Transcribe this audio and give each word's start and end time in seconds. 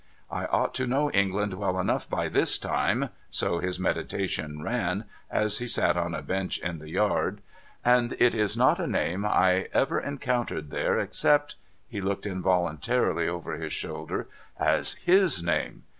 'I 0.31 0.45
ought 0.45 0.73
to 0.73 0.87
know 0.87 1.11
England 1.11 1.53
well 1.53 1.79
enough 1.79 2.09
by 2.09 2.27
this 2.27 2.57
time;' 2.57 3.09
so 3.29 3.59
his 3.59 3.79
meditations 3.79 4.59
ran, 4.59 5.05
as 5.29 5.59
he 5.59 5.67
sat 5.67 5.95
on 5.95 6.15
a 6.15 6.23
bench 6.23 6.57
in 6.57 6.79
the 6.79 6.89
yard;' 6.89 7.39
and 7.85 8.15
it 8.17 8.33
is 8.33 8.57
not 8.57 8.79
a 8.79 8.87
name 8.87 9.23
I 9.27 9.67
ever 9.73 9.99
encountered 9.99 10.71
there, 10.71 10.97
except 10.97 11.53
'—he 11.87 12.01
looked 12.01 12.25
involuntarily 12.25 13.27
over 13.27 13.57
his 13.57 13.73
shoulder 13.73 14.27
—'as 14.77 14.93
his 14.95 15.43
name. 15.43 15.83